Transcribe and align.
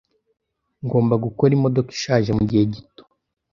Ngomba 0.85 1.15
gukora 1.25 1.51
imodoka 1.57 1.89
ishaje 1.97 2.29
mugihe 2.37 2.63
gito. 2.73 3.03